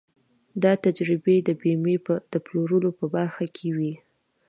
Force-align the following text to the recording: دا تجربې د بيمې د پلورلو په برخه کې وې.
دا 0.63 0.73
تجربې 0.85 1.35
د 1.47 1.49
بيمې 1.61 1.95
د 2.33 2.35
پلورلو 2.45 2.89
په 2.99 3.05
برخه 3.15 3.45
کې 3.55 3.67
وې. 3.75 3.93